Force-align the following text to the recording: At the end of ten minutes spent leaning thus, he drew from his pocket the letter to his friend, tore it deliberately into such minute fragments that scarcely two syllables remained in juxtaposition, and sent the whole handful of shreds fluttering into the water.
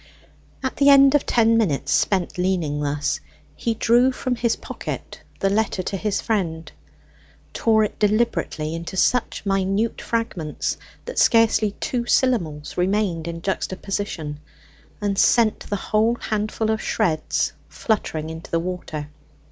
At 0.63 0.77
the 0.77 0.89
end 0.89 1.13
of 1.13 1.27
ten 1.27 1.59
minutes 1.59 1.91
spent 1.91 2.39
leaning 2.39 2.79
thus, 2.79 3.19
he 3.55 3.75
drew 3.75 4.11
from 4.11 4.35
his 4.35 4.55
pocket 4.55 5.21
the 5.41 5.49
letter 5.51 5.83
to 5.83 5.95
his 5.95 6.21
friend, 6.21 6.71
tore 7.53 7.83
it 7.83 7.99
deliberately 7.99 8.73
into 8.73 8.97
such 8.97 9.45
minute 9.45 10.01
fragments 10.01 10.77
that 11.05 11.19
scarcely 11.19 11.73
two 11.79 12.07
syllables 12.07 12.77
remained 12.77 13.27
in 13.27 13.43
juxtaposition, 13.43 14.39
and 14.99 15.19
sent 15.19 15.59
the 15.69 15.75
whole 15.75 16.15
handful 16.15 16.71
of 16.71 16.81
shreds 16.81 17.53
fluttering 17.69 18.31
into 18.31 18.49
the 18.49 18.59
water. 18.59 19.11